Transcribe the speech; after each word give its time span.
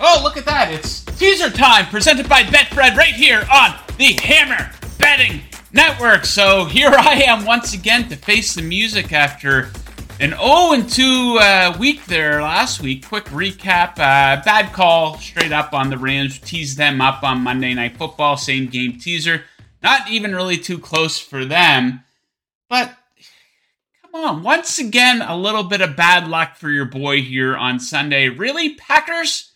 Oh, 0.00 0.20
look 0.22 0.36
at 0.36 0.44
that. 0.44 0.72
It's 0.72 1.04
teaser 1.04 1.50
time 1.50 1.86
presented 1.86 2.28
by 2.28 2.42
Betfred 2.44 2.94
right 2.94 3.14
here 3.14 3.44
on 3.52 3.74
the 3.96 4.12
Hammer 4.22 4.70
Betting 4.96 5.40
Network. 5.72 6.24
So 6.24 6.66
here 6.66 6.90
I 6.90 7.22
am 7.22 7.44
once 7.44 7.74
again 7.74 8.08
to 8.08 8.16
face 8.16 8.54
the 8.54 8.62
music 8.62 9.12
after 9.12 9.70
an 10.20 10.30
0 10.30 10.82
2 10.88 11.38
uh, 11.40 11.76
week 11.80 12.04
there 12.06 12.40
last 12.40 12.80
week. 12.80 13.08
Quick 13.08 13.24
recap 13.26 13.92
uh, 13.94 14.40
bad 14.44 14.72
call 14.72 15.18
straight 15.18 15.50
up 15.50 15.72
on 15.72 15.90
the 15.90 15.98
Rams. 15.98 16.38
Teased 16.38 16.78
them 16.78 17.00
up 17.00 17.24
on 17.24 17.40
Monday 17.40 17.74
Night 17.74 17.96
Football. 17.96 18.36
Same 18.36 18.68
game 18.68 19.00
teaser. 19.00 19.42
Not 19.82 20.08
even 20.08 20.32
really 20.32 20.58
too 20.58 20.78
close 20.78 21.18
for 21.18 21.44
them. 21.44 22.04
But 22.70 22.94
come 24.02 24.14
on, 24.14 24.42
once 24.44 24.78
again, 24.78 25.22
a 25.22 25.36
little 25.36 25.64
bit 25.64 25.80
of 25.80 25.96
bad 25.96 26.28
luck 26.28 26.56
for 26.56 26.70
your 26.70 26.84
boy 26.84 27.20
here 27.20 27.56
on 27.56 27.80
Sunday. 27.80 28.28
Really, 28.28 28.74
Packers? 28.74 29.47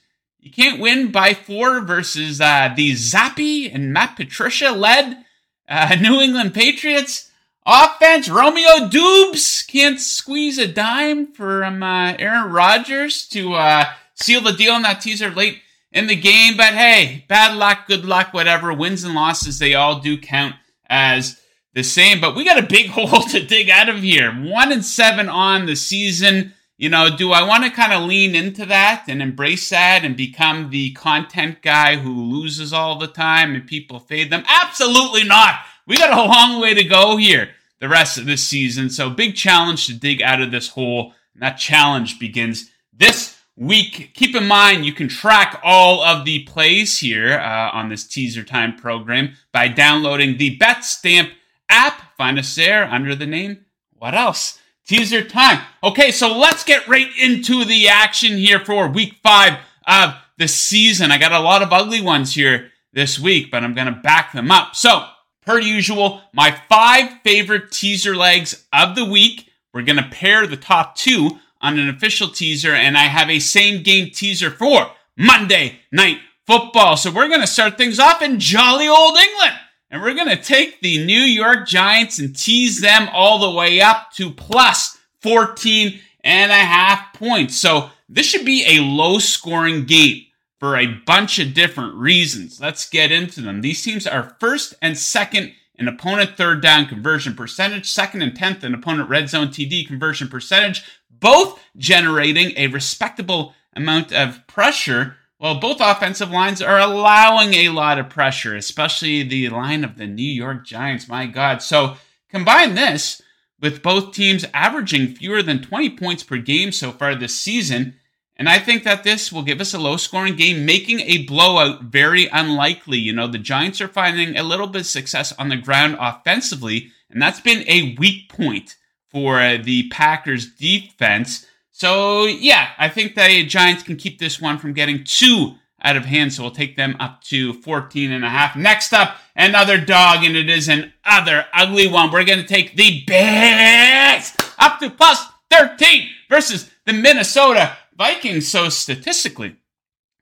You 0.42 0.51
can't 0.51 0.80
win 0.80 1.12
by 1.12 1.34
four 1.34 1.80
versus 1.82 2.41
uh, 2.41 2.73
the 2.74 2.91
Zappe 2.95 3.73
and 3.73 3.92
Matt 3.92 4.16
Patricia 4.16 4.73
led 4.73 5.24
uh, 5.69 5.96
New 6.00 6.20
England 6.20 6.52
Patriots. 6.52 7.30
Offense, 7.64 8.28
Romeo 8.28 8.88
Doubs 8.88 9.62
can't 9.62 10.00
squeeze 10.00 10.59
a 10.59 10.66
dime 10.66 11.33
from 11.33 11.84
uh, 11.84 12.16
Aaron 12.19 12.50
Rodgers 12.50 13.28
to 13.28 13.55
uh, 13.55 13.84
seal 14.14 14.41
the 14.41 14.52
deal 14.52 14.74
in 14.74 14.83
that 14.83 15.00
teaser 15.00 15.30
late 15.30 15.60
in 15.92 16.09
the 16.09 16.16
game. 16.16 16.56
But 16.56 16.74
hey, 16.74 17.24
bad 17.28 17.56
luck, 17.56 17.86
good 17.86 18.05
luck, 18.05 18.34
whatever. 18.34 18.72
Wins 18.72 19.05
and 19.05 19.14
losses, 19.14 19.61
they 19.61 19.74
all 19.74 20.00
do 20.00 20.19
count 20.19 20.56
as 20.88 21.41
the 21.72 21.84
same. 21.84 22.20
But 22.20 22.34
we 22.34 22.45
got 22.45 22.59
a 22.59 22.66
big 22.66 22.86
hole 22.91 23.22
to 23.28 23.47
dig 23.47 23.70
out 23.70 23.88
of 23.88 24.02
here. 24.02 24.33
One 24.33 24.72
and 24.72 24.84
seven 24.84 25.28
on 25.28 25.66
the 25.66 25.77
season 25.77 26.52
you 26.82 26.88
know, 26.88 27.16
do 27.16 27.30
I 27.30 27.45
want 27.45 27.62
to 27.62 27.70
kind 27.70 27.92
of 27.92 28.09
lean 28.09 28.34
into 28.34 28.66
that 28.66 29.04
and 29.06 29.22
embrace 29.22 29.70
that 29.70 30.05
and 30.05 30.16
become 30.16 30.70
the 30.70 30.91
content 30.94 31.62
guy 31.62 31.94
who 31.94 32.12
loses 32.12 32.72
all 32.72 32.98
the 32.98 33.06
time 33.06 33.55
and 33.55 33.64
people 33.64 34.00
fade 34.00 34.33
them? 34.33 34.42
Absolutely 34.48 35.22
not. 35.22 35.60
We 35.86 35.97
got 35.97 36.10
a 36.10 36.28
long 36.28 36.60
way 36.60 36.75
to 36.75 36.83
go 36.83 37.19
here 37.19 37.50
the 37.78 37.88
rest 37.88 38.19
of 38.19 38.27
this 38.27 38.42
season. 38.42 38.91
So, 38.91 39.10
big 39.10 39.36
challenge 39.36 39.86
to 39.86 39.94
dig 39.94 40.22
out 40.22 40.42
of 40.42 40.50
this 40.50 40.70
hole. 40.70 41.12
And 41.34 41.42
that 41.44 41.53
challenge 41.53 42.19
begins 42.19 42.69
this 42.92 43.41
week. 43.55 44.10
Keep 44.14 44.34
in 44.34 44.48
mind, 44.48 44.84
you 44.84 44.92
can 44.92 45.06
track 45.06 45.60
all 45.62 46.03
of 46.03 46.25
the 46.25 46.42
plays 46.47 46.98
here 46.98 47.38
uh, 47.38 47.70
on 47.72 47.91
this 47.91 48.05
teaser 48.08 48.42
time 48.42 48.75
program 48.75 49.34
by 49.53 49.69
downloading 49.69 50.36
the 50.36 50.58
BetStamp 50.58 51.30
app. 51.69 52.16
Find 52.16 52.41
us 52.41 52.56
there 52.56 52.83
under 52.86 53.14
the 53.14 53.27
name. 53.27 53.66
What 53.97 54.16
else? 54.16 54.58
Teaser 54.86 55.22
time. 55.22 55.64
Okay, 55.84 56.11
so 56.11 56.36
let's 56.36 56.64
get 56.64 56.88
right 56.88 57.08
into 57.20 57.64
the 57.64 57.88
action 57.88 58.36
here 58.36 58.58
for 58.58 58.88
week 58.88 59.14
five 59.22 59.58
of 59.86 60.14
the 60.38 60.48
season. 60.48 61.12
I 61.12 61.19
got 61.19 61.33
a 61.33 61.38
lot 61.38 61.62
of 61.62 61.72
ugly 61.72 62.00
ones 62.00 62.34
here 62.34 62.72
this 62.92 63.19
week, 63.19 63.50
but 63.50 63.62
I'm 63.62 63.75
going 63.75 63.86
to 63.86 64.00
back 64.00 64.33
them 64.33 64.50
up. 64.50 64.75
So, 64.75 65.06
per 65.47 65.60
usual, 65.60 66.22
my 66.33 66.50
five 66.69 67.20
favorite 67.22 67.70
teaser 67.70 68.16
legs 68.16 68.66
of 68.72 68.97
the 68.97 69.05
week. 69.05 69.50
We're 69.72 69.83
going 69.83 69.97
to 69.97 70.08
pair 70.10 70.47
the 70.47 70.56
top 70.56 70.97
two 70.97 71.38
on 71.60 71.78
an 71.78 71.88
official 71.88 72.28
teaser, 72.28 72.72
and 72.72 72.98
I 72.98 73.05
have 73.05 73.30
a 73.30 73.38
same 73.38 73.84
game 73.84 74.10
teaser 74.10 74.50
for 74.50 74.91
Monday 75.16 75.80
Night 75.92 76.19
Football. 76.47 76.97
So, 76.97 77.12
we're 77.12 77.28
going 77.28 77.41
to 77.41 77.47
start 77.47 77.78
things 77.78 78.00
off 78.00 78.20
in 78.20 78.41
jolly 78.41 78.88
old 78.88 79.16
England. 79.16 79.55
And 79.92 80.00
we're 80.00 80.14
going 80.14 80.34
to 80.34 80.42
take 80.42 80.80
the 80.80 81.04
New 81.04 81.20
York 81.20 81.68
Giants 81.68 82.18
and 82.18 82.34
tease 82.34 82.80
them 82.80 83.10
all 83.12 83.38
the 83.38 83.56
way 83.56 83.82
up 83.82 84.10
to 84.12 84.30
plus 84.30 84.98
14 85.20 86.00
and 86.24 86.50
a 86.50 86.54
half 86.54 87.12
points. 87.12 87.58
So 87.58 87.90
this 88.08 88.24
should 88.24 88.46
be 88.46 88.64
a 88.66 88.82
low 88.82 89.18
scoring 89.18 89.84
game 89.84 90.22
for 90.58 90.78
a 90.78 90.86
bunch 90.86 91.38
of 91.38 91.52
different 91.52 91.94
reasons. 91.96 92.58
Let's 92.58 92.88
get 92.88 93.12
into 93.12 93.42
them. 93.42 93.60
These 93.60 93.82
teams 93.84 94.06
are 94.06 94.34
first 94.41 94.75
and 94.81 94.97
second 94.97 95.52
in 95.75 95.88
opponent 95.88 96.38
third 96.38 96.62
down 96.62 96.86
conversion 96.86 97.34
percentage, 97.34 97.91
second 97.91 98.22
and 98.22 98.32
10th 98.32 98.64
in 98.64 98.72
opponent 98.72 99.10
red 99.10 99.28
zone 99.28 99.48
TD 99.48 99.86
conversion 99.86 100.28
percentage, 100.28 100.82
both 101.10 101.60
generating 101.76 102.54
a 102.56 102.69
respectable 102.69 103.54
amount 103.76 104.10
of 104.10 104.47
pressure 104.47 105.16
well, 105.42 105.58
both 105.58 105.80
offensive 105.80 106.30
lines 106.30 106.62
are 106.62 106.78
allowing 106.78 107.54
a 107.54 107.70
lot 107.70 107.98
of 107.98 108.08
pressure, 108.08 108.54
especially 108.54 109.25
the 109.25 109.48
line 109.48 109.82
of 109.82 109.98
the 109.98 110.06
New 110.06 110.22
York 110.22 110.64
Giants. 110.64 111.08
My 111.08 111.26
God. 111.26 111.60
So 111.60 111.97
combine 112.30 112.76
this 112.76 113.20
with 113.60 113.82
both 113.82 114.14
teams 114.14 114.47
averaging 114.54 115.16
fewer 115.16 115.42
than 115.42 115.60
20 115.60 115.97
points 115.97 116.22
per 116.22 116.36
game 116.36 116.70
so 116.70 116.92
far 116.92 117.16
this 117.16 117.36
season. 117.36 117.97
And 118.36 118.48
I 118.48 118.60
think 118.60 118.84
that 118.84 119.02
this 119.02 119.32
will 119.32 119.42
give 119.42 119.60
us 119.60 119.75
a 119.75 119.81
low 119.81 119.97
scoring 119.97 120.36
game, 120.36 120.64
making 120.64 121.00
a 121.00 121.26
blowout 121.26 121.82
very 121.82 122.28
unlikely. 122.28 122.98
You 122.98 123.12
know, 123.12 123.26
the 123.26 123.38
Giants 123.38 123.81
are 123.81 123.88
finding 123.88 124.36
a 124.36 124.44
little 124.44 124.69
bit 124.69 124.82
of 124.82 124.86
success 124.86 125.32
on 125.41 125.48
the 125.48 125.56
ground 125.56 125.97
offensively, 125.98 126.92
and 127.10 127.20
that's 127.20 127.41
been 127.41 127.64
a 127.66 127.97
weak 127.98 128.28
point 128.28 128.76
for 129.08 129.58
the 129.58 129.88
Packers 129.88 130.54
defense. 130.54 131.47
So 131.82 132.26
yeah, 132.26 132.69
I 132.78 132.88
think 132.88 133.16
the 133.16 133.44
Giants 133.44 133.82
can 133.82 133.97
keep 133.97 134.20
this 134.20 134.41
one 134.41 134.56
from 134.56 134.72
getting 134.72 135.03
too 135.03 135.56
out 135.82 135.97
of 135.97 136.04
hand. 136.04 136.32
So 136.32 136.44
we'll 136.44 136.53
take 136.53 136.76
them 136.76 136.94
up 137.00 137.22
to 137.22 137.54
14 137.54 138.12
and 138.12 138.25
a 138.25 138.28
half. 138.28 138.54
Next 138.54 138.93
up, 138.93 139.16
another 139.34 139.81
dog, 139.81 140.22
and 140.22 140.37
it 140.37 140.48
is 140.48 140.69
an 140.69 140.93
other 141.04 141.44
ugly 141.53 141.88
one. 141.88 142.12
We're 142.12 142.22
going 142.22 142.38
to 142.38 142.47
take 142.47 142.76
the 142.76 143.03
Bears 143.04 144.32
up 144.60 144.78
to 144.78 144.91
plus 144.91 145.26
13 145.50 146.09
versus 146.31 146.70
the 146.87 146.93
Minnesota 146.93 147.76
Vikings. 147.99 148.47
So 148.47 148.69
statistically, 148.69 149.56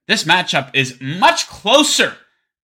this 0.09 0.25
matchup 0.25 0.71
is 0.73 0.99
much 0.99 1.47
closer 1.47 2.17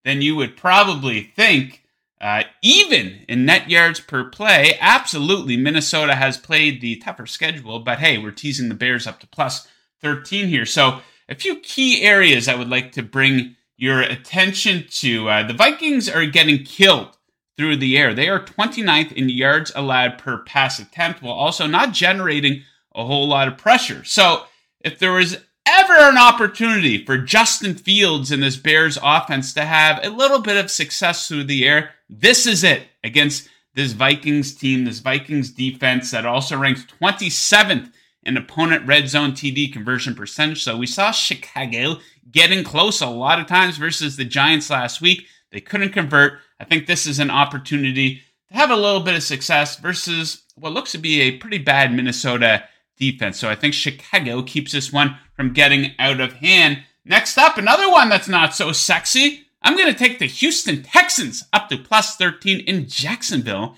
than 0.05 0.23
you 0.23 0.35
would 0.37 0.57
probably 0.57 1.21
think. 1.35 1.83
Uh, 2.19 2.43
even 2.63 3.25
in 3.27 3.45
net 3.45 3.69
yards 3.69 3.99
per 3.99 4.23
play, 4.23 4.77
absolutely, 4.79 5.55
Minnesota 5.55 6.15
has 6.15 6.37
played 6.37 6.81
the 6.81 6.95
tougher 6.97 7.27
schedule, 7.27 7.79
but 7.79 7.99
hey, 7.99 8.17
we're 8.17 8.31
teasing 8.31 8.69
the 8.69 8.75
Bears 8.75 9.05
up 9.05 9.19
to 9.19 9.27
plus 9.27 9.67
13 10.01 10.47
here. 10.47 10.65
So, 10.65 11.01
a 11.29 11.35
few 11.35 11.59
key 11.59 12.03
areas 12.03 12.47
I 12.47 12.55
would 12.55 12.69
like 12.69 12.93
to 12.93 13.03
bring 13.03 13.55
your 13.75 14.01
attention 14.01 14.85
to. 14.89 15.29
Uh, 15.29 15.43
the 15.43 15.53
Vikings 15.53 16.09
are 16.09 16.25
getting 16.25 16.63
killed 16.63 17.17
through 17.57 17.77
the 17.77 17.97
air. 17.97 18.13
They 18.13 18.29
are 18.29 18.43
29th 18.43 19.11
in 19.11 19.29
yards 19.29 19.71
allowed 19.75 20.17
per 20.17 20.39
pass 20.39 20.79
attempt, 20.79 21.21
while 21.21 21.33
also 21.33 21.67
not 21.67 21.91
generating 21.91 22.63
a 22.95 23.05
whole 23.05 23.27
lot 23.27 23.47
of 23.47 23.57
pressure. 23.57 24.03
So, 24.03 24.43
if 24.79 24.97
there 24.97 25.13
was 25.13 25.37
ever 25.67 25.93
an 25.93 26.17
opportunity 26.17 27.05
for 27.05 27.17
Justin 27.17 27.75
Fields 27.75 28.31
and 28.31 28.41
this 28.41 28.55
Bears 28.55 28.97
offense 29.03 29.53
to 29.53 29.65
have 29.65 29.99
a 30.03 30.09
little 30.09 30.39
bit 30.39 30.55
of 30.57 30.71
success 30.71 31.27
through 31.27 31.43
the 31.43 31.67
air, 31.67 31.91
this 32.09 32.47
is 32.47 32.63
it 32.63 32.83
against 33.03 33.49
this 33.75 33.91
Vikings 33.91 34.55
team, 34.55 34.85
this 34.85 34.99
Vikings 34.99 35.51
defense 35.51 36.11
that 36.11 36.25
also 36.25 36.57
ranks 36.57 36.85
27th 37.01 37.91
in 38.23 38.37
opponent 38.37 38.87
red 38.87 39.09
zone 39.09 39.31
TD 39.31 39.71
conversion 39.71 40.15
percentage. 40.15 40.63
So 40.63 40.77
we 40.77 40.87
saw 40.87 41.11
Chicago 41.11 41.97
getting 42.31 42.63
close 42.63 43.01
a 43.01 43.07
lot 43.07 43.39
of 43.39 43.47
times 43.47 43.77
versus 43.77 44.15
the 44.15 44.25
Giants 44.25 44.69
last 44.69 45.01
week. 45.01 45.25
They 45.51 45.61
couldn't 45.61 45.93
convert. 45.93 46.39
I 46.59 46.63
think 46.63 46.87
this 46.87 47.05
is 47.05 47.19
an 47.19 47.29
opportunity 47.29 48.21
to 48.49 48.57
have 48.57 48.71
a 48.71 48.75
little 48.75 49.01
bit 49.01 49.15
of 49.15 49.23
success 49.23 49.77
versus 49.77 50.43
what 50.55 50.73
looks 50.73 50.93
to 50.93 50.97
be 50.97 51.21
a 51.21 51.37
pretty 51.37 51.57
bad 51.57 51.93
Minnesota 51.93 52.63
defense. 52.97 53.37
So 53.37 53.49
I 53.49 53.55
think 53.55 53.73
Chicago 53.73 54.41
keeps 54.41 54.71
this 54.71 54.91
one 54.91 55.17
from 55.37 55.53
getting 55.53 55.93
out 55.99 56.19
of 56.19 56.33
hand. 56.33 56.83
Next 57.05 57.37
up, 57.37 57.57
another 57.57 57.89
one 57.89 58.09
that's 58.09 58.27
not 58.27 58.53
so 58.53 58.73
sexy. 58.73 59.45
I'm 59.61 59.77
going 59.77 59.91
to 59.91 59.97
take 59.97 60.19
the 60.19 60.25
Houston 60.25 60.83
Texans 60.83 61.45
up 61.53 61.69
to 61.69 61.77
plus 61.77 62.17
13 62.17 62.59
in 62.61 62.89
Jacksonville 62.89 63.77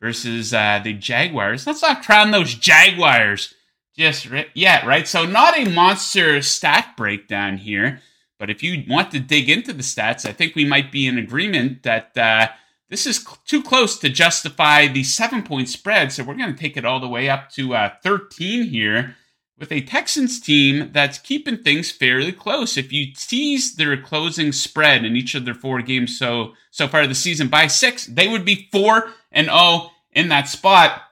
versus 0.00 0.54
uh, 0.54 0.80
the 0.84 0.92
Jaguars. 0.92 1.66
Let's 1.66 1.82
not 1.82 2.04
crown 2.04 2.30
those 2.30 2.54
Jaguars 2.54 3.54
just 3.96 4.28
yet, 4.54 4.86
right? 4.86 5.08
So, 5.08 5.26
not 5.26 5.58
a 5.58 5.68
monster 5.68 6.40
stat 6.42 6.94
breakdown 6.96 7.58
here, 7.58 8.00
but 8.38 8.48
if 8.48 8.62
you 8.62 8.84
want 8.88 9.10
to 9.10 9.20
dig 9.20 9.50
into 9.50 9.72
the 9.72 9.82
stats, 9.82 10.28
I 10.28 10.32
think 10.32 10.54
we 10.54 10.64
might 10.64 10.92
be 10.92 11.06
in 11.06 11.18
agreement 11.18 11.82
that 11.82 12.16
uh, 12.16 12.48
this 12.88 13.06
is 13.06 13.16
cl- 13.16 13.38
too 13.44 13.62
close 13.62 13.98
to 13.98 14.08
justify 14.08 14.86
the 14.86 15.02
seven 15.02 15.42
point 15.42 15.68
spread. 15.68 16.12
So, 16.12 16.22
we're 16.22 16.36
going 16.36 16.54
to 16.54 16.60
take 16.60 16.76
it 16.76 16.84
all 16.84 17.00
the 17.00 17.08
way 17.08 17.28
up 17.28 17.50
to 17.52 17.74
uh, 17.74 17.90
13 18.02 18.68
here 18.68 19.16
with 19.58 19.72
a 19.72 19.80
Texans 19.80 20.40
team 20.40 20.90
that's 20.92 21.18
keeping 21.18 21.58
things 21.58 21.90
fairly 21.90 22.32
close. 22.32 22.76
If 22.76 22.92
you 22.92 23.12
tease 23.12 23.74
their 23.74 24.00
closing 24.00 24.52
spread 24.52 25.04
in 25.04 25.16
each 25.16 25.34
of 25.34 25.44
their 25.44 25.54
four 25.54 25.82
games 25.82 26.18
so 26.18 26.54
so 26.70 26.86
far 26.86 27.06
this 27.06 27.18
season 27.18 27.48
by 27.48 27.66
six, 27.66 28.06
they 28.06 28.28
would 28.28 28.44
be 28.44 28.68
four 28.70 29.10
and 29.32 29.48
oh 29.50 29.90
in 30.12 30.28
that 30.28 30.48
spot. 30.48 31.02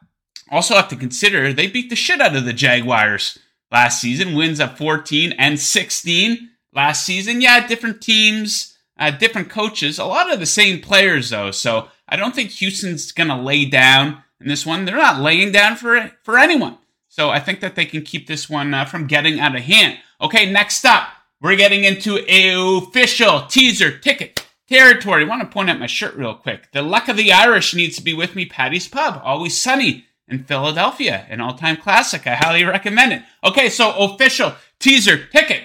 Also 0.51 0.75
have 0.75 0.89
to 0.89 0.97
consider 0.97 1.53
they 1.53 1.67
beat 1.67 1.91
the 1.91 1.97
shit 1.97 2.21
out 2.21 2.37
of 2.37 2.45
the 2.45 2.53
Jaguars 2.53 3.39
last 3.73 4.01
season. 4.01 4.37
Wins 4.37 4.61
at 4.61 4.79
14 4.79 5.33
and 5.33 5.59
16 5.59 6.51
last 6.73 7.05
season. 7.05 7.41
Yeah, 7.41 7.67
different 7.67 8.01
teams, 8.01 8.77
uh, 8.97 9.11
different 9.11 9.51
coaches, 9.51 9.99
a 9.99 10.05
lot 10.05 10.33
of 10.33 10.39
the 10.39 10.47
same 10.47 10.81
players 10.81 11.31
though. 11.31 11.51
So 11.51 11.89
I 12.09 12.15
don't 12.15 12.35
think 12.35 12.51
Houston's 12.51 13.11
gonna 13.11 13.43
lay 13.43 13.65
down 13.65 14.23
in 14.41 14.47
this 14.47 14.65
one. 14.65 14.85
They're 14.85 14.97
not 14.97 15.21
laying 15.21 15.51
down 15.51 15.75
for 15.75 16.13
for 16.23 16.39
anyone. 16.39 16.79
So 17.17 17.31
I 17.31 17.41
think 17.41 17.61
that 17.61 17.77
they 17.77 17.87
can 17.87 18.03
keep 18.03 18.27
this 18.27 18.51
one 18.51 18.75
uh, 18.75 18.85
from 18.85 19.07
getting 19.07 19.41
out 19.41 19.57
of 19.57 19.63
hand. 19.63 19.97
Okay, 20.21 20.53
next 20.53 20.85
up, 20.85 21.09
we're 21.41 21.57
getting 21.57 21.85
into 21.85 22.19
a 22.29 22.77
official 22.77 23.47
teaser 23.47 23.97
ticket 23.97 24.47
territory. 24.69 25.25
I 25.25 25.27
want 25.27 25.41
to 25.41 25.49
point 25.49 25.71
out 25.71 25.79
my 25.79 25.87
shirt 25.87 26.15
real 26.15 26.35
quick. 26.35 26.71
The 26.73 26.83
luck 26.83 27.09
of 27.09 27.17
the 27.17 27.33
Irish 27.33 27.75
needs 27.75 27.97
to 27.97 28.03
be 28.03 28.13
with 28.13 28.37
me, 28.37 28.45
Paddy's 28.45 28.87
Pub. 28.87 29.23
Always 29.25 29.59
sunny 29.59 30.05
in 30.29 30.45
Philadelphia, 30.45 31.25
an 31.31 31.41
all-time 31.41 31.79
classic. 31.79 32.27
I 32.27 32.35
highly 32.35 32.65
recommend 32.65 33.15
it. 33.15 33.23
Okay, 33.43 33.71
so 33.71 33.97
official 33.97 34.53
teaser 34.79 35.25
ticket. 35.29 35.63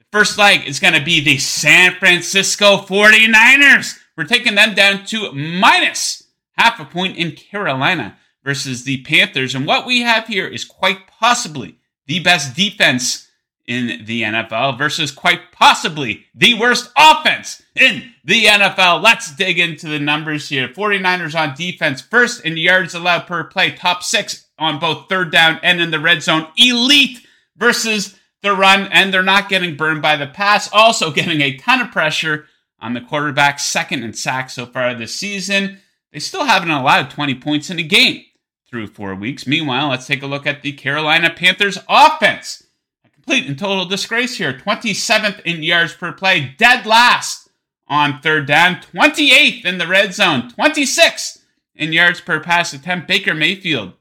The 0.00 0.04
first 0.12 0.36
leg 0.36 0.68
is 0.68 0.80
going 0.80 0.92
to 0.92 1.02
be 1.02 1.24
the 1.24 1.38
San 1.38 1.94
Francisco 1.94 2.76
49ers. 2.76 3.98
We're 4.18 4.24
taking 4.24 4.54
them 4.54 4.74
down 4.74 5.06
to 5.06 5.32
minus 5.32 6.24
half 6.58 6.78
a 6.78 6.84
point 6.84 7.16
in 7.16 7.32
Carolina 7.32 8.18
versus 8.48 8.84
the 8.84 9.02
Panthers. 9.02 9.54
And 9.54 9.66
what 9.66 9.84
we 9.84 10.00
have 10.00 10.26
here 10.26 10.46
is 10.46 10.64
quite 10.64 11.06
possibly 11.06 11.76
the 12.06 12.20
best 12.20 12.56
defense 12.56 13.28
in 13.66 14.06
the 14.06 14.22
NFL 14.22 14.78
versus 14.78 15.10
quite 15.10 15.52
possibly 15.52 16.24
the 16.34 16.54
worst 16.54 16.90
offense 16.96 17.60
in 17.74 18.14
the 18.24 18.46
NFL. 18.46 19.02
Let's 19.02 19.36
dig 19.36 19.58
into 19.58 19.86
the 19.86 19.98
numbers 19.98 20.48
here. 20.48 20.66
49ers 20.66 21.38
on 21.38 21.54
defense, 21.56 22.00
first 22.00 22.42
in 22.42 22.56
yards 22.56 22.94
allowed 22.94 23.26
per 23.26 23.44
play, 23.44 23.72
top 23.72 24.02
six 24.02 24.46
on 24.58 24.80
both 24.80 25.10
third 25.10 25.30
down 25.30 25.60
and 25.62 25.78
in 25.78 25.90
the 25.90 26.00
red 26.00 26.22
zone. 26.22 26.46
Elite 26.56 27.18
versus 27.54 28.18
the 28.40 28.54
run, 28.54 28.88
and 28.90 29.12
they're 29.12 29.22
not 29.22 29.50
getting 29.50 29.76
burned 29.76 30.00
by 30.00 30.16
the 30.16 30.26
pass. 30.26 30.70
Also 30.72 31.10
getting 31.10 31.42
a 31.42 31.58
ton 31.58 31.82
of 31.82 31.90
pressure 31.90 32.46
on 32.80 32.94
the 32.94 33.02
quarterback, 33.02 33.58
second 33.58 34.04
in 34.04 34.14
sacks 34.14 34.54
so 34.54 34.64
far 34.64 34.94
this 34.94 35.14
season. 35.14 35.80
They 36.14 36.18
still 36.18 36.46
haven't 36.46 36.70
allowed 36.70 37.10
20 37.10 37.34
points 37.34 37.68
in 37.68 37.78
a 37.78 37.82
game 37.82 38.24
through 38.68 38.88
four 38.88 39.14
weeks. 39.14 39.46
Meanwhile, 39.46 39.88
let's 39.88 40.06
take 40.06 40.22
a 40.22 40.26
look 40.26 40.46
at 40.46 40.62
the 40.62 40.72
Carolina 40.72 41.30
Panthers 41.34 41.78
offense 41.88 42.64
A 43.04 43.08
complete 43.08 43.46
and 43.46 43.58
total 43.58 43.84
disgrace 43.84 44.36
here. 44.36 44.52
27th 44.52 45.40
in 45.40 45.62
yards 45.62 45.94
per 45.94 46.12
play, 46.12 46.54
dead 46.58 46.86
last 46.86 47.48
on 47.88 48.20
third 48.20 48.46
down, 48.46 48.76
28th 48.76 49.64
in 49.64 49.78
the 49.78 49.86
red 49.86 50.12
zone, 50.12 50.50
26th 50.50 51.38
in 51.74 51.92
yards 51.92 52.20
per 52.20 52.40
pass 52.40 52.72
attempt. 52.72 53.08
Baker 53.08 53.34
Mayfield 53.34 53.94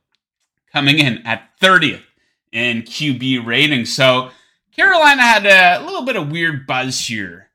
coming 0.71 0.99
in 0.99 1.25
at 1.25 1.49
30th 1.61 2.03
in 2.51 2.81
QB 2.81 3.45
rating. 3.45 3.85
So 3.85 4.31
Carolina 4.75 5.21
had 5.21 5.45
a 5.45 5.83
little 5.83 6.03
bit 6.03 6.17
of 6.17 6.31
weird 6.31 6.67
buzz 6.67 7.07
here 7.07 7.49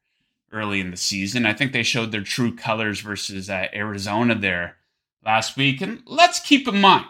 early 0.50 0.80
in 0.80 0.90
the 0.90 0.96
season. 0.96 1.44
I 1.44 1.52
think 1.52 1.72
they 1.72 1.82
showed 1.82 2.12
their 2.12 2.22
true 2.22 2.54
colors 2.54 3.00
versus 3.00 3.50
uh, 3.50 3.68
Arizona 3.74 4.34
there 4.34 4.76
last 5.24 5.56
week. 5.56 5.80
And 5.80 6.02
let's 6.06 6.40
keep 6.40 6.66
in 6.68 6.80
mind, 6.80 7.06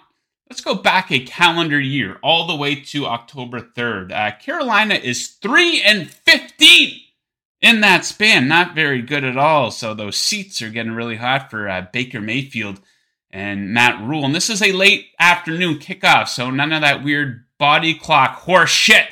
Let's 0.53 0.61
go 0.61 0.75
back 0.75 1.11
a 1.11 1.25
calendar 1.25 1.81
year 1.81 2.19
all 2.23 2.47
the 2.47 2.55
way 2.55 2.75
to 2.75 3.07
October 3.07 3.59
3rd. 3.59 4.13
Uh, 4.13 4.37
Carolina 4.37 4.97
is 4.97 5.29
3 5.29 5.81
and 5.81 6.11
15 6.11 7.01
in 7.63 7.81
that 7.81 8.05
span. 8.05 8.49
Not 8.49 8.75
very 8.75 9.01
good 9.01 9.25
at 9.25 9.39
all. 9.39 9.71
So 9.71 9.95
those 9.95 10.17
seats 10.17 10.61
are 10.61 10.69
getting 10.69 10.93
really 10.93 11.17
hot 11.17 11.51
for 11.51 11.71
uh, 11.71 11.87
Baker 11.91 12.21
Mayfield 12.21 12.83
and 13.31 13.73
Matt 13.73 14.07
Rhule. 14.07 14.27
And 14.27 14.35
this 14.35 14.51
is 14.51 14.61
a 14.61 14.73
late 14.73 15.07
afternoon 15.19 15.79
kickoff, 15.79 16.29
so 16.29 16.51
none 16.51 16.71
of 16.75 16.83
that 16.83 17.03
weird 17.03 17.47
body 17.59 17.95
clock 17.95 18.41
horse 18.41 18.69
shit 18.69 19.07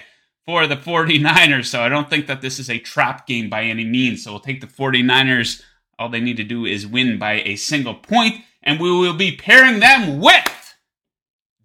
for 0.44 0.66
the 0.66 0.76
49ers. 0.76 1.68
So 1.68 1.80
I 1.80 1.88
don't 1.88 2.10
think 2.10 2.26
that 2.26 2.42
this 2.42 2.58
is 2.58 2.68
a 2.68 2.78
trap 2.78 3.26
game 3.26 3.48
by 3.48 3.64
any 3.64 3.86
means. 3.86 4.24
So 4.24 4.32
we'll 4.32 4.40
take 4.40 4.60
the 4.60 4.66
49ers. 4.66 5.62
All 5.98 6.10
they 6.10 6.20
need 6.20 6.36
to 6.36 6.44
do 6.44 6.66
is 6.66 6.86
win 6.86 7.18
by 7.18 7.40
a 7.46 7.56
single 7.56 7.94
point, 7.94 8.42
and 8.62 8.80
we 8.80 8.90
will 8.90 9.14
be 9.14 9.36
pairing 9.36 9.80
them 9.80 10.20
with 10.20 10.50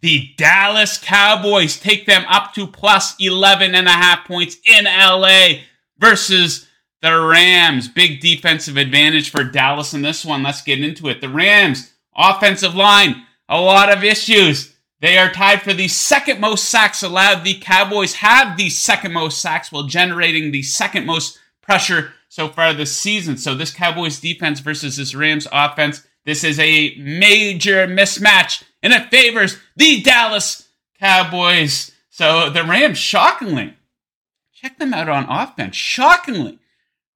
the 0.05 0.29
Dallas 0.37 0.99
Cowboys 0.99 1.79
take 1.79 2.05
them 2.05 2.25
up 2.27 2.53
to 2.53 2.67
plus 2.67 3.15
11 3.19 3.73
and 3.73 3.87
a 3.87 3.91
half 3.91 4.27
points 4.27 4.57
in 4.63 4.85
LA 4.85 5.61
versus 5.97 6.67
the 7.01 7.19
Rams. 7.19 7.87
Big 7.87 8.21
defensive 8.21 8.77
advantage 8.77 9.31
for 9.31 9.43
Dallas 9.43 9.95
in 9.95 10.03
this 10.03 10.23
one. 10.23 10.43
Let's 10.43 10.61
get 10.61 10.83
into 10.83 11.09
it. 11.09 11.21
The 11.21 11.29
Rams, 11.29 11.91
offensive 12.15 12.75
line, 12.75 13.25
a 13.49 13.59
lot 13.59 13.91
of 13.91 14.03
issues. 14.03 14.75
They 15.01 15.17
are 15.17 15.31
tied 15.31 15.63
for 15.63 15.73
the 15.73 15.87
second 15.87 16.39
most 16.39 16.65
sacks 16.65 17.01
allowed. 17.01 17.43
The 17.43 17.59
Cowboys 17.59 18.13
have 18.13 18.57
the 18.57 18.69
second 18.69 19.11
most 19.11 19.41
sacks 19.41 19.71
while 19.71 19.87
generating 19.87 20.51
the 20.51 20.61
second 20.61 21.07
most 21.07 21.39
pressure 21.63 22.13
so 22.29 22.47
far 22.47 22.73
this 22.73 22.95
season. 22.95 23.37
So 23.37 23.55
this 23.55 23.73
Cowboys 23.73 24.19
defense 24.19 24.59
versus 24.59 24.97
this 24.97 25.15
Rams 25.15 25.47
offense, 25.51 26.05
this 26.25 26.43
is 26.43 26.59
a 26.59 26.95
major 26.95 27.87
mismatch 27.87 28.63
and 28.81 28.93
it 28.93 29.09
favors 29.09 29.57
the 29.75 30.01
Dallas 30.01 30.67
Cowboys. 30.99 31.91
So 32.09 32.49
the 32.49 32.63
Rams, 32.63 32.97
shockingly, 32.97 33.75
check 34.53 34.79
them 34.79 34.93
out 34.93 35.09
on 35.09 35.25
offense, 35.29 35.75
shockingly 35.75 36.59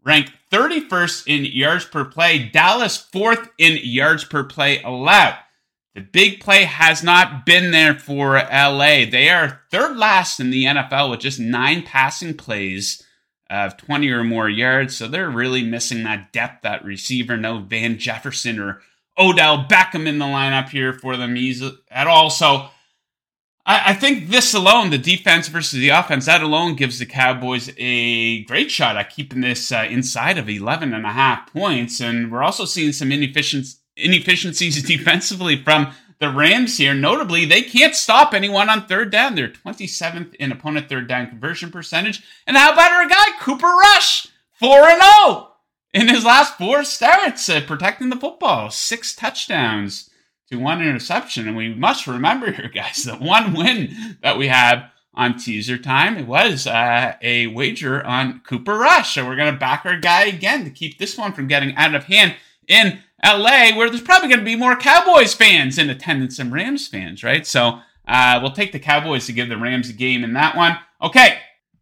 ranked 0.03 0.31
31st 0.51 1.23
in 1.27 1.45
yards 1.45 1.85
per 1.85 2.05
play, 2.05 2.49
Dallas 2.49 2.97
fourth 2.97 3.49
in 3.57 3.79
yards 3.83 4.23
per 4.23 4.43
play 4.43 4.81
allowed. 4.81 5.37
The 5.95 6.01
big 6.01 6.39
play 6.39 6.63
has 6.63 7.03
not 7.03 7.45
been 7.45 7.71
there 7.71 7.95
for 7.95 8.35
LA. 8.35 9.05
They 9.09 9.29
are 9.29 9.61
third 9.71 9.97
last 9.97 10.39
in 10.39 10.49
the 10.49 10.65
NFL 10.65 11.09
with 11.09 11.19
just 11.19 11.39
nine 11.39 11.83
passing 11.83 12.35
plays 12.35 13.03
of 13.49 13.77
20 13.77 14.09
or 14.09 14.23
more 14.23 14.47
yards. 14.47 14.95
So 14.95 15.07
they're 15.07 15.29
really 15.29 15.63
missing 15.63 16.03
that 16.03 16.31
depth, 16.31 16.61
that 16.63 16.85
receiver. 16.85 17.37
No 17.37 17.59
Van 17.59 17.97
Jefferson 17.97 18.59
or 18.59 18.81
Odell 19.19 19.65
Beckham 19.65 20.07
in 20.07 20.17
the 20.17 20.25
lineup 20.25 20.69
here 20.69 20.93
for 20.93 21.17
them 21.17 21.35
at 21.91 22.07
all. 22.07 22.29
So 22.29 22.69
I, 23.65 23.91
I, 23.91 23.93
think 23.93 24.29
this 24.29 24.53
alone, 24.53 24.89
the 24.89 24.97
defense 24.97 25.47
versus 25.47 25.79
the 25.79 25.89
offense, 25.89 26.25
that 26.25 26.41
alone 26.41 26.75
gives 26.75 26.99
the 26.99 27.05
Cowboys 27.05 27.69
a 27.77 28.43
great 28.45 28.71
shot 28.71 28.97
at 28.97 29.09
keeping 29.09 29.41
this 29.41 29.71
uh, 29.71 29.85
inside 29.89 30.37
of 30.37 30.49
11 30.49 30.93
and 30.93 31.05
a 31.05 31.11
half 31.11 31.51
points. 31.51 31.99
And 31.99 32.31
we're 32.31 32.43
also 32.43 32.65
seeing 32.65 32.93
some 32.93 33.11
inefficiencies 33.11 34.83
defensively 34.87 35.61
from 35.61 35.93
the 36.19 36.31
Rams 36.31 36.77
here. 36.77 36.93
Notably, 36.93 37.45
they 37.45 37.61
can't 37.61 37.95
stop 37.95 38.33
anyone 38.33 38.69
on 38.69 38.87
third 38.87 39.11
down. 39.11 39.35
They're 39.35 39.49
27th 39.49 40.35
in 40.35 40.51
opponent 40.51 40.89
third 40.89 41.07
down 41.07 41.27
conversion 41.27 41.71
percentage. 41.71 42.23
And 42.47 42.57
how 42.57 42.73
about 42.73 42.91
our 42.91 43.07
guy, 43.07 43.25
Cooper 43.39 43.67
Rush? 43.67 44.27
4 44.59 44.89
and 44.89 45.01
0 45.01 45.48
in 45.93 46.07
his 46.07 46.25
last 46.25 46.57
four 46.57 46.83
starts 46.83 47.49
uh, 47.49 47.61
protecting 47.65 48.09
the 48.09 48.15
football, 48.15 48.69
six 48.69 49.15
touchdowns 49.15 50.09
to 50.49 50.57
one 50.57 50.81
interception. 50.81 51.47
And 51.47 51.57
we 51.57 51.73
must 51.73 52.07
remember 52.07 52.51
here, 52.51 52.69
guys, 52.73 53.03
the 53.03 53.15
one 53.15 53.53
win 53.53 54.17
that 54.21 54.37
we 54.37 54.47
have 54.47 54.91
on 55.15 55.37
teaser 55.37 55.77
time 55.77 56.17
it 56.17 56.27
was 56.27 56.65
uh, 56.65 57.13
a 57.21 57.47
wager 57.47 58.05
on 58.05 58.39
Cooper 58.41 58.77
Rush. 58.77 59.15
So 59.15 59.25
we're 59.25 59.35
going 59.35 59.53
to 59.53 59.59
back 59.59 59.85
our 59.85 59.97
guy 59.97 60.25
again 60.25 60.63
to 60.63 60.69
keep 60.69 60.97
this 60.97 61.17
one 61.17 61.33
from 61.33 61.47
getting 61.47 61.75
out 61.75 61.95
of 61.95 62.05
hand 62.05 62.35
in 62.67 62.99
LA, 63.25 63.75
where 63.75 63.89
there's 63.89 64.01
probably 64.01 64.29
going 64.29 64.39
to 64.39 64.45
be 64.45 64.55
more 64.55 64.75
Cowboys 64.75 65.33
fans 65.33 65.77
in 65.77 65.89
attendance 65.89 66.37
than 66.37 66.51
Rams 66.51 66.87
fans, 66.87 67.23
right? 67.23 67.45
So 67.45 67.79
uh, 68.07 68.39
we'll 68.41 68.51
take 68.51 68.71
the 68.71 68.79
Cowboys 68.79 69.25
to 69.25 69.33
give 69.33 69.49
the 69.49 69.57
Rams 69.57 69.89
a 69.89 69.93
game 69.93 70.23
in 70.23 70.33
that 70.33 70.55
one. 70.55 70.77
Okay, 71.01 71.39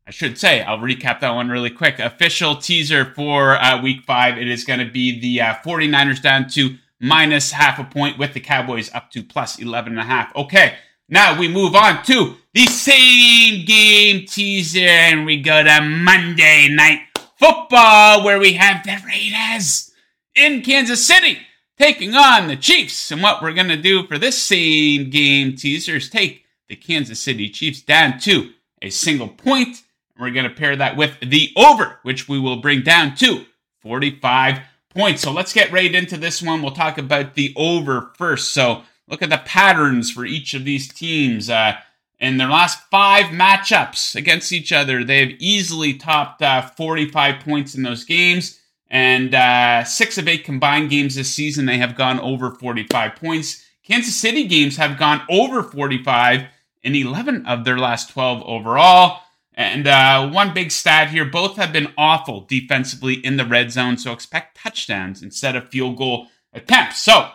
I 0.07 0.11
should 0.11 0.37
say, 0.37 0.61
I'll 0.61 0.77
recap 0.77 1.19
that 1.19 1.35
one 1.35 1.49
really 1.49 1.69
quick. 1.69 1.99
Official 1.99 2.55
teaser 2.55 3.03
for 3.13 3.61
uh, 3.61 3.81
week 3.81 4.05
five. 4.05 4.37
It 4.37 4.47
is 4.47 4.63
going 4.63 4.79
to 4.79 4.89
be 4.89 5.19
the 5.19 5.41
uh, 5.41 5.55
49ers 5.55 6.21
down 6.21 6.47
to 6.51 6.77
minus 7.01 7.51
half 7.51 7.77
a 7.77 7.83
point 7.83 8.17
with 8.17 8.33
the 8.33 8.39
Cowboys 8.39 8.89
up 8.93 9.11
to 9.11 9.21
plus 9.21 9.59
11 9.59 9.91
and 9.91 9.99
a 9.99 10.05
half. 10.05 10.33
Okay. 10.33 10.75
Now 11.09 11.37
we 11.37 11.49
move 11.49 11.75
on 11.75 12.05
to 12.05 12.37
the 12.53 12.67
same 12.67 13.65
game 13.65 14.25
teaser 14.25 14.79
and 14.79 15.25
we 15.25 15.41
go 15.41 15.61
to 15.61 15.81
Monday 15.81 16.69
night 16.69 17.01
football 17.37 18.23
where 18.23 18.39
we 18.39 18.53
have 18.53 18.85
the 18.85 18.97
Raiders 19.05 19.91
in 20.35 20.61
Kansas 20.61 21.05
City 21.05 21.39
taking 21.77 22.15
on 22.15 22.47
the 22.47 22.55
Chiefs. 22.55 23.11
And 23.11 23.21
what 23.21 23.41
we're 23.41 23.51
going 23.51 23.67
to 23.67 23.75
do 23.75 24.07
for 24.07 24.17
this 24.17 24.41
same 24.41 25.09
game 25.09 25.57
teaser 25.57 25.97
is 25.97 26.09
take 26.09 26.45
the 26.69 26.77
Kansas 26.77 27.19
City 27.19 27.49
Chiefs 27.49 27.81
down 27.81 28.19
to 28.19 28.51
a 28.81 28.89
single 28.89 29.27
point 29.27 29.83
we're 30.19 30.31
going 30.31 30.49
to 30.49 30.55
pair 30.55 30.75
that 30.75 30.97
with 30.97 31.19
the 31.21 31.51
over, 31.55 31.99
which 32.03 32.27
we 32.27 32.39
will 32.39 32.57
bring 32.57 32.81
down 32.81 33.15
to 33.15 33.45
45 33.81 34.59
points. 34.89 35.21
So 35.21 35.31
let's 35.31 35.53
get 35.53 35.71
right 35.71 35.93
into 35.93 36.17
this 36.17 36.41
one. 36.41 36.61
We'll 36.61 36.71
talk 36.71 36.97
about 36.97 37.35
the 37.35 37.53
over 37.55 38.11
first. 38.17 38.53
So 38.53 38.83
look 39.07 39.21
at 39.21 39.29
the 39.29 39.41
patterns 39.45 40.11
for 40.11 40.25
each 40.25 40.53
of 40.53 40.65
these 40.65 40.91
teams. 40.91 41.49
Uh, 41.49 41.77
in 42.19 42.37
their 42.37 42.49
last 42.49 42.79
five 42.89 43.25
matchups 43.25 44.15
against 44.15 44.51
each 44.51 44.71
other, 44.71 45.03
they 45.03 45.19
have 45.19 45.37
easily 45.39 45.93
topped 45.93 46.41
uh, 46.41 46.63
45 46.63 47.41
points 47.41 47.75
in 47.75 47.83
those 47.83 48.03
games. 48.03 48.59
And 48.89 49.35
uh, 49.35 49.83
six 49.83 50.17
of 50.17 50.27
eight 50.27 50.45
combined 50.45 50.89
games 50.89 51.15
this 51.15 51.33
season, 51.33 51.65
they 51.65 51.77
have 51.77 51.95
gone 51.95 52.19
over 52.19 52.51
45 52.51 53.15
points. 53.15 53.63
Kansas 53.83 54.15
City 54.15 54.47
games 54.47 54.77
have 54.77 54.97
gone 54.97 55.21
over 55.29 55.61
45 55.61 56.45
in 56.83 56.95
11 56.95 57.45
of 57.45 57.65
their 57.65 57.77
last 57.77 58.09
12 58.09 58.43
overall. 58.43 59.21
And 59.57 59.87
uh, 59.87 60.29
one 60.29 60.53
big 60.53 60.69
stat 60.69 61.09
here 61.09 61.25
both 61.25 61.57
have 61.57 61.73
been 61.73 61.91
awful 61.97 62.41
defensively 62.41 63.15
in 63.15 63.37
the 63.37 63.45
red 63.45 63.71
zone, 63.71 63.97
so 63.97 64.13
expect 64.13 64.55
touchdowns 64.55 65.23
instead 65.23 65.55
of 65.55 65.69
field 65.69 65.97
goal 65.97 66.27
attempts. 66.53 67.01
So, 67.01 67.31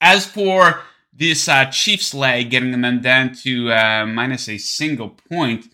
as 0.00 0.24
for 0.24 0.82
this 1.12 1.48
uh, 1.48 1.64
Chiefs 1.66 2.14
leg, 2.14 2.50
getting 2.50 2.80
them 2.80 3.00
down 3.00 3.34
to 3.42 3.72
uh, 3.72 4.06
minus 4.06 4.48
a 4.48 4.56
single 4.56 5.10
point, 5.10 5.66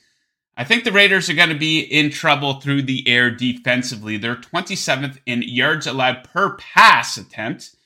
I 0.57 0.65
think 0.65 0.85
the 0.85 0.91
Raiders 0.91 1.29
are 1.29 1.35
going 1.35 1.51
to 1.51 1.55
be 1.55 1.81
in 1.81 2.11
trouble 2.11 2.55
through 2.55 2.83
the 2.83 3.07
air 3.07 3.31
defensively. 3.31 4.17
They're 4.17 4.37
27th 4.37 5.19
in 5.27 5.43
yards 5.43 5.87
allowed 5.87 6.25
per 6.25 6.57
pass 6.57 7.19
attempt. 7.19 7.77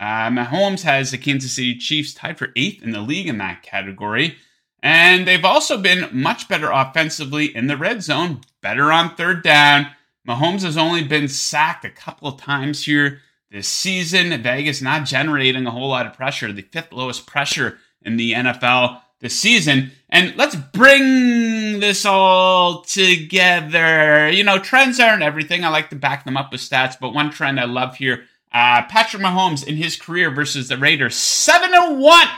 Uh, 0.00 0.28
Mahomes 0.28 0.82
has 0.82 1.12
the 1.12 1.18
Kansas 1.18 1.54
City 1.54 1.76
Chiefs 1.76 2.14
tied 2.14 2.36
for 2.36 2.48
eighth 2.56 2.82
in 2.82 2.90
the 2.90 3.00
league 3.00 3.28
in 3.28 3.38
that 3.38 3.62
category. 3.62 4.36
And 4.82 5.26
they've 5.26 5.44
also 5.44 5.78
been 5.78 6.08
much 6.12 6.48
better 6.48 6.70
offensively 6.70 7.54
in 7.54 7.66
the 7.66 7.76
red 7.76 8.02
zone, 8.02 8.42
better 8.60 8.92
on 8.92 9.16
third 9.16 9.42
down. 9.42 9.88
Mahomes 10.26 10.62
has 10.62 10.76
only 10.76 11.02
been 11.02 11.28
sacked 11.28 11.84
a 11.84 11.90
couple 11.90 12.28
of 12.28 12.40
times 12.40 12.84
here 12.84 13.20
this 13.50 13.66
season. 13.66 14.40
Vegas 14.42 14.80
not 14.80 15.06
generating 15.06 15.66
a 15.66 15.70
whole 15.70 15.88
lot 15.88 16.06
of 16.06 16.14
pressure, 16.14 16.52
the 16.52 16.62
fifth 16.62 16.92
lowest 16.92 17.26
pressure 17.26 17.78
in 18.02 18.16
the 18.16 18.32
NFL 18.32 19.00
this 19.20 19.34
season. 19.34 19.90
And 20.10 20.36
let's 20.36 20.54
bring 20.54 21.80
this 21.80 22.04
all 22.04 22.82
together. 22.82 24.30
You 24.30 24.44
know, 24.44 24.58
trends 24.58 25.00
aren't 25.00 25.22
everything. 25.22 25.64
I 25.64 25.70
like 25.70 25.90
to 25.90 25.96
back 25.96 26.24
them 26.24 26.36
up 26.36 26.52
with 26.52 26.60
stats, 26.60 26.96
but 27.00 27.14
one 27.14 27.30
trend 27.30 27.58
I 27.58 27.64
love 27.64 27.96
here 27.96 28.24
uh, 28.52 28.82
Patrick 28.88 29.22
Mahomes 29.22 29.66
in 29.66 29.76
his 29.76 29.96
career 29.96 30.30
versus 30.30 30.68
the 30.68 30.78
Raiders, 30.78 31.16
7 31.16 32.00
1 32.00 32.28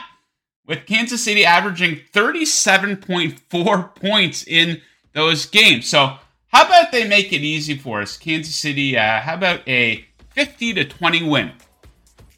with 0.65 0.85
Kansas 0.85 1.23
City 1.23 1.45
averaging 1.45 1.99
37.4 2.13 3.95
points 3.95 4.43
in 4.45 4.81
those 5.13 5.45
games. 5.45 5.87
So, 5.87 6.17
how 6.47 6.65
about 6.65 6.91
they 6.91 7.07
make 7.07 7.31
it 7.31 7.41
easy 7.41 7.77
for 7.77 8.01
us? 8.01 8.17
Kansas 8.17 8.55
City, 8.55 8.97
uh, 8.97 9.21
how 9.21 9.35
about 9.35 9.67
a 9.67 10.05
50 10.31 10.73
to 10.73 10.85
20 10.85 11.29
win 11.29 11.51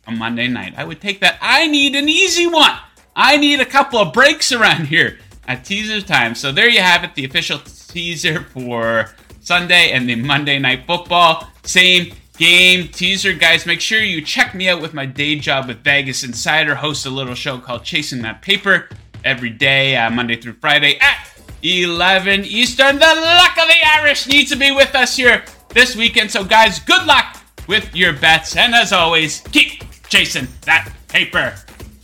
on 0.08 0.18
Monday 0.18 0.48
night? 0.48 0.74
I 0.78 0.84
would 0.84 1.02
take 1.02 1.20
that. 1.22 1.38
I 1.42 1.68
need 1.68 1.96
an 1.96 2.10
easy 2.10 2.48
one. 2.48 2.78
I 3.16 3.38
need 3.38 3.60
a 3.60 3.66
couple 3.66 4.00
of 4.00 4.14
breaks 4.14 4.52
around 4.52 4.88
here 4.88 5.20
at 5.48 5.66
teaser 5.66 6.02
time. 6.02 6.36
So, 6.36 6.52
there 6.52 6.70
you 6.70 6.82
have 6.82 7.04
it, 7.04 7.16
the 7.16 7.26
official 7.26 7.60
teaser 7.60 8.44
for 8.44 9.10
Sunday 9.42 9.92
and 9.92 10.08
the 10.08 10.16
Monday 10.16 10.58
night 10.58 10.86
football. 10.88 11.48
Same 11.64 12.14
game 12.44 12.90
teaser, 12.90 13.32
guys. 13.32 13.66
Make 13.66 13.80
sure 13.80 14.02
you 14.02 14.22
check 14.22 14.54
me 14.54 14.68
out 14.68 14.82
with 14.82 14.94
my 14.94 15.06
day 15.06 15.38
job 15.38 15.70
with 15.70 15.78
Vegas 15.78 16.26
Insider. 16.26 16.76
Host 16.76 17.06
a 17.06 17.10
little 17.10 17.36
show 17.36 17.58
called 17.58 17.86
Chasing 17.86 18.22
That 18.24 18.42
Paper 18.42 18.90
every 19.24 19.50
day, 19.50 19.96
uh, 19.96 20.10
Monday 20.10 20.36
through 20.36 20.58
Friday 20.60 20.98
at 21.00 21.26
11 21.62 22.44
Eastern. 22.44 23.00
The 23.00 23.06
luck 23.06 23.58
of 23.58 23.70
the 23.70 23.88
Irish 23.98 24.28
needs 24.28 24.52
to 24.52 24.58
be 24.58 24.72
with 24.72 24.94
us 24.94 25.16
here 25.16 25.46
this 25.70 25.96
weekend. 25.96 26.32
So, 26.32 26.44
guys, 26.44 26.80
good 26.80 27.06
luck 27.06 27.38
with 27.70 27.96
your 27.96 28.12
bets. 28.12 28.58
And 28.58 28.76
as 28.76 28.92
always, 28.92 29.40
keep 29.54 29.82
chasing 30.10 30.50
that 30.66 30.92
paper. 31.08 31.56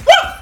Woo! 0.07 0.38